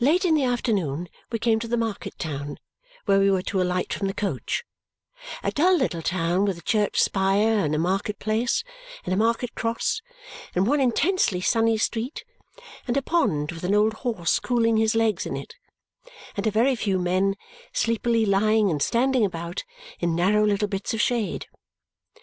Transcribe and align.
Late 0.00 0.24
in 0.24 0.34
the 0.34 0.44
afternoon 0.44 1.10
we 1.30 1.38
came 1.38 1.58
to 1.60 1.68
the 1.68 1.76
market 1.76 2.18
town 2.18 2.58
where 3.04 3.18
we 3.18 3.30
were 3.30 3.42
to 3.42 3.60
alight 3.60 3.92
from 3.92 4.06
the 4.06 4.14
coach 4.14 4.64
a 5.42 5.50
dull 5.50 5.76
little 5.76 6.00
town 6.00 6.46
with 6.46 6.56
a 6.56 6.62
church 6.62 6.98
spire, 6.98 7.58
and 7.66 7.74
a 7.74 7.78
marketplace, 7.78 8.64
and 9.04 9.12
a 9.12 9.16
market 9.18 9.54
cross, 9.54 10.00
and 10.54 10.66
one 10.66 10.80
intensely 10.80 11.42
sunny 11.42 11.76
street, 11.76 12.24
and 12.86 12.96
a 12.96 13.02
pond 13.02 13.52
with 13.52 13.62
an 13.62 13.74
old 13.74 13.92
horse 13.92 14.38
cooling 14.40 14.78
his 14.78 14.94
legs 14.94 15.26
in 15.26 15.36
it, 15.36 15.54
and 16.34 16.46
a 16.46 16.50
very 16.50 16.74
few 16.74 16.98
men 16.98 17.34
sleepily 17.74 18.24
lying 18.24 18.70
and 18.70 18.80
standing 18.82 19.22
about 19.22 19.64
in 20.00 20.14
narrow 20.16 20.46
little 20.46 20.68
bits 20.68 20.94
of 20.94 21.02
shade. 21.02 21.46